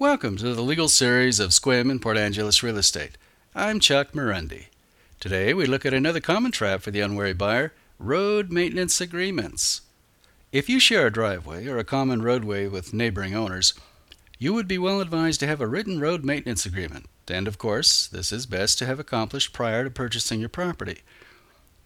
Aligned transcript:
Welcome 0.00 0.36
to 0.36 0.54
the 0.54 0.62
legal 0.62 0.88
series 0.88 1.40
of 1.40 1.50
Sequim 1.50 1.90
and 1.90 2.00
Port 2.00 2.16
Angeles 2.16 2.62
Real 2.62 2.78
Estate. 2.78 3.18
I'm 3.52 3.80
Chuck 3.80 4.12
Marunde. 4.12 4.66
Today 5.18 5.52
we 5.52 5.66
look 5.66 5.84
at 5.84 5.92
another 5.92 6.20
common 6.20 6.52
trap 6.52 6.82
for 6.82 6.92
the 6.92 7.00
unwary 7.00 7.32
buyer 7.32 7.72
road 7.98 8.52
maintenance 8.52 9.00
agreements. 9.00 9.80
If 10.52 10.68
you 10.68 10.78
share 10.78 11.08
a 11.08 11.12
driveway 11.12 11.66
or 11.66 11.78
a 11.78 11.84
common 11.84 12.22
roadway 12.22 12.68
with 12.68 12.94
neighboring 12.94 13.34
owners, 13.34 13.74
you 14.38 14.54
would 14.54 14.68
be 14.68 14.78
well 14.78 15.00
advised 15.00 15.40
to 15.40 15.48
have 15.48 15.60
a 15.60 15.66
written 15.66 15.98
road 15.98 16.24
maintenance 16.24 16.64
agreement, 16.64 17.06
and 17.26 17.48
of 17.48 17.58
course, 17.58 18.06
this 18.06 18.30
is 18.30 18.46
best 18.46 18.78
to 18.78 18.86
have 18.86 19.00
accomplished 19.00 19.52
prior 19.52 19.82
to 19.82 19.90
purchasing 19.90 20.38
your 20.38 20.48
property. 20.48 21.02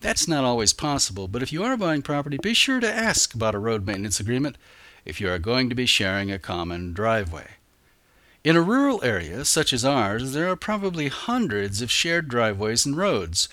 That's 0.03 0.29
not 0.29 0.45
always 0.45 0.75
possible, 0.75 1.29
but 1.29 1.43
if 1.43 1.51
you 1.51 1.65
are 1.65 1.79
buying 1.79 2.03
property, 2.03 2.37
be 2.43 2.53
sure 2.53 2.79
to 2.79 2.95
ask 2.95 3.33
about 3.33 3.55
a 3.55 3.59
road 3.59 3.87
maintenance 3.87 4.21
agreement 4.21 4.59
if 5.07 5.19
you 5.19 5.31
are 5.31 5.39
going 5.39 5.71
to 5.71 5.75
be 5.75 5.87
sharing 5.87 6.31
a 6.31 6.39
common 6.39 6.93
driveway. 6.93 7.47
In 8.45 8.57
a 8.57 8.63
rural 8.63 9.03
area 9.05 9.45
such 9.45 9.73
as 9.73 9.85
ours, 9.85 10.33
there 10.33 10.49
are 10.49 10.57
probably 10.57 11.07
hundreds 11.07 11.81
of 11.81 11.93
shared 11.93 12.27
driveways 12.27 12.85
and 12.85 12.97
roads. 12.97 13.49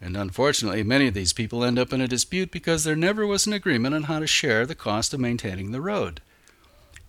And 0.00 0.16
unfortunately, 0.16 0.82
many 0.82 1.08
of 1.08 1.14
these 1.14 1.34
people 1.34 1.62
end 1.62 1.78
up 1.78 1.92
in 1.92 2.00
a 2.00 2.08
dispute 2.08 2.50
because 2.50 2.84
there 2.84 2.96
never 2.96 3.26
was 3.26 3.46
an 3.46 3.52
agreement 3.52 3.94
on 3.94 4.04
how 4.04 4.20
to 4.20 4.26
share 4.26 4.64
the 4.64 4.74
cost 4.74 5.12
of 5.12 5.20
maintaining 5.20 5.72
the 5.72 5.80
road. 5.82 6.22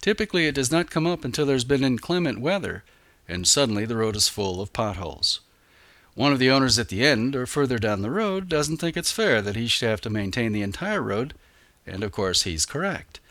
Typically, 0.01 0.45
it 0.45 0.55
does 0.55 0.71
not 0.71 0.89
come 0.89 1.07
up 1.07 1.23
until 1.23 1.45
there's 1.45 1.63
been 1.63 1.85
inclement 1.85 2.41
weather, 2.41 2.83
and 3.29 3.47
suddenly 3.47 3.85
the 3.85 3.95
road 3.95 4.17
is 4.17 4.27
full 4.27 4.59
of 4.61 4.73
potholes. 4.73 5.39
One 6.15 6.33
of 6.33 6.39
the 6.39 6.51
owners 6.51 6.77
at 6.77 6.89
the 6.89 7.05
end 7.05 7.33
or 7.33 7.45
further 7.45 7.77
down 7.77 8.01
the 8.01 8.11
road 8.11 8.49
doesn't 8.49 8.77
think 8.77 8.97
it's 8.97 9.11
fair 9.11 9.41
that 9.41 9.55
he 9.55 9.67
should 9.67 9.87
have 9.87 10.01
to 10.01 10.09
maintain 10.09 10.51
the 10.51 10.61
entire 10.61 11.01
road, 11.01 11.33
and 11.87 12.03
of 12.03 12.11
course 12.11 12.43
he's 12.43 12.65
correct. 12.65 13.21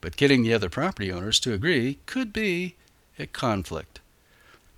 But 0.00 0.16
getting 0.16 0.42
the 0.42 0.54
other 0.54 0.68
property 0.68 1.10
owners 1.10 1.40
to 1.40 1.52
agree 1.52 1.98
could 2.06 2.32
be 2.32 2.76
a 3.18 3.26
conflict. 3.26 4.00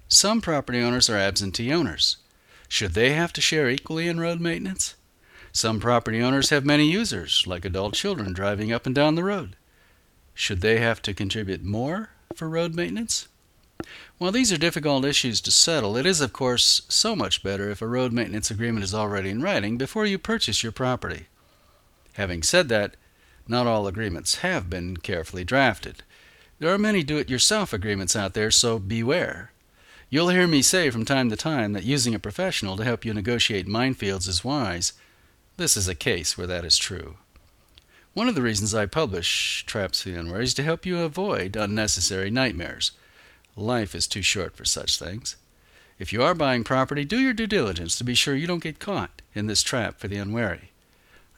Some 0.09 0.41
property 0.41 0.80
owners 0.80 1.09
are 1.09 1.16
absentee 1.16 1.73
owners. 1.73 2.19
Should 2.69 2.95
they 2.95 3.12
have 3.12 3.33
to 3.34 3.41
share 3.41 3.69
equally 3.69 4.08
in 4.08 4.20
road 4.20 4.41
maintenance? 4.41 4.95
Some 5.53 5.78
property 5.78 6.20
owners 6.20 6.50
have 6.50 6.64
many 6.64 6.91
users, 6.91 7.47
like 7.47 7.64
adult 7.64 7.95
children 7.95 8.33
driving 8.33 8.73
up 8.73 8.86
and 8.86 8.95
down 8.95 9.14
the 9.14 9.25
road. 9.25 9.56
Should 10.34 10.61
they 10.61 10.78
have 10.78 11.00
to 11.03 11.14
contribute 11.14 11.62
more 11.62 12.11
for 12.34 12.48
road 12.48 12.75
maintenance? 12.75 13.28
While 14.19 14.33
these 14.33 14.53
are 14.53 14.58
difficult 14.58 15.05
issues 15.05 15.41
to 15.42 15.51
settle, 15.51 15.97
it 15.97 16.06
is, 16.06 16.20
of 16.20 16.33
course, 16.33 16.83
so 16.89 17.14
much 17.14 17.42
better 17.42 17.70
if 17.70 17.83
a 17.83 17.86
road 17.86 18.12
maintenance 18.12 18.51
agreement 18.51 18.84
is 18.84 18.95
already 18.95 19.30
in 19.30 19.42
writing 19.42 19.77
before 19.77 20.06
you 20.06 20.19
purchase 20.19 20.62
your 20.62 20.73
property. 20.73 21.27
Having 22.14 22.45
said 22.45 22.69
that, 22.69 22.97
not 23.47 23.67
all 23.67 23.86
agreements 23.86 24.36
have 24.36 24.70
been 24.70 24.97
carefully 24.97 25.45
drafted. 25.45 26.03
There 26.58 26.72
are 26.72 26.78
many 26.78 27.02
do 27.02 27.19
it 27.19 27.30
yourself 27.30 27.72
agreements 27.72 28.14
out 28.14 28.34
there, 28.34 28.50
so 28.50 28.78
beware. 28.78 29.52
You'll 30.08 30.28
hear 30.28 30.47
me 30.47 30.62
say 30.62 30.91
from 30.91 31.05
time 31.05 31.28
to 31.30 31.36
time 31.36 31.72
that 31.72 31.84
using 31.84 32.14
a 32.14 32.20
professional 32.20 32.77
to 32.77 32.84
help 32.84 33.05
you 33.05 33.12
negotiate 33.12 33.66
minefields 33.66 34.28
is 34.28 34.44
wise. 34.44 34.92
This 35.56 35.77
is 35.77 35.88
a 35.88 35.94
case 35.94 36.38
where 36.38 36.46
that 36.46 36.64
is 36.64 36.77
true. 36.77 37.16
One 38.12 38.28
of 38.28 38.36
the 38.36 38.42
reasons 38.42 38.74
I 38.74 38.86
publish 38.86 39.64
Traps 39.66 40.02
for 40.02 40.11
the 40.11 40.16
Unwary 40.16 40.44
is 40.44 40.55
to 40.55 40.62
help 40.62 40.86
you 40.86 41.00
avoid 41.00 41.56
unnecessary 41.56 42.30
nightmares. 42.30 42.92
Life 43.56 43.94
is 43.94 44.06
too 44.06 44.22
short 44.22 44.56
for 44.56 44.64
such 44.64 44.98
things. 44.98 45.36
If 45.98 46.12
you 46.12 46.22
are 46.22 46.34
buying 46.34 46.62
property, 46.62 47.05
do 47.05 47.18
your 47.18 47.33
due 47.33 47.48
diligence 47.48 47.96
to 47.96 48.05
be 48.05 48.14
sure 48.14 48.36
you 48.36 48.46
don't 48.46 48.62
get 48.62 48.78
caught 48.78 49.22
in 49.34 49.48
this 49.48 49.62
trap 49.62 49.98
for 49.98 50.06
the 50.06 50.16
unwary. 50.16 50.70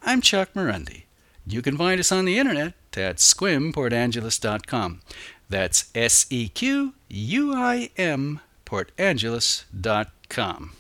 I'm 0.03 0.21
Chuck 0.21 0.53
Marunde. 0.55 1.05
You 1.47 1.63
can 1.63 1.77
find 1.77 2.01
us 2.01 2.11
on 2.11 2.25
the 2.25 2.39
internet 2.39 2.73
at 2.97 3.17
sequimportangeles.com. 3.17 5.03
That's 5.49 5.91
S 5.95 6.27
E 6.31 6.49
Q 6.49 6.95
U 7.09 7.55
I 7.55 7.91
M 7.97 8.41
portangeles.com. 8.65 10.73